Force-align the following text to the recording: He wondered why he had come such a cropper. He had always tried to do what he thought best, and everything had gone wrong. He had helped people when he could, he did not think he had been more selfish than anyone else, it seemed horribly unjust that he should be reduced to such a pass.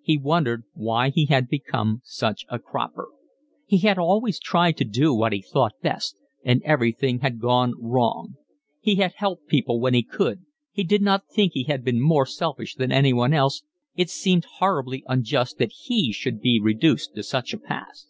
He 0.00 0.16
wondered 0.16 0.62
why 0.74 1.08
he 1.10 1.26
had 1.26 1.48
come 1.66 2.02
such 2.04 2.46
a 2.48 2.60
cropper. 2.60 3.08
He 3.66 3.78
had 3.78 3.98
always 3.98 4.38
tried 4.38 4.76
to 4.76 4.84
do 4.84 5.12
what 5.12 5.32
he 5.32 5.42
thought 5.42 5.72
best, 5.82 6.16
and 6.44 6.62
everything 6.62 7.18
had 7.18 7.40
gone 7.40 7.74
wrong. 7.80 8.36
He 8.78 8.94
had 8.94 9.14
helped 9.16 9.48
people 9.48 9.80
when 9.80 9.92
he 9.92 10.04
could, 10.04 10.44
he 10.70 10.84
did 10.84 11.02
not 11.02 11.26
think 11.26 11.54
he 11.54 11.64
had 11.64 11.84
been 11.84 12.00
more 12.00 12.26
selfish 12.26 12.76
than 12.76 12.92
anyone 12.92 13.32
else, 13.34 13.64
it 13.96 14.08
seemed 14.08 14.44
horribly 14.44 15.02
unjust 15.08 15.58
that 15.58 15.72
he 15.72 16.12
should 16.12 16.40
be 16.40 16.60
reduced 16.60 17.16
to 17.16 17.24
such 17.24 17.52
a 17.52 17.58
pass. 17.58 18.06